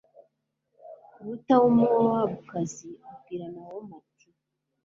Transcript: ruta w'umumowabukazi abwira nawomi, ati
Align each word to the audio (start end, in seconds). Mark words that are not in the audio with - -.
ruta 1.23 1.53
w'umumowabukazi 1.61 2.89
abwira 3.11 3.45
nawomi, 3.53 3.93
ati 3.99 4.27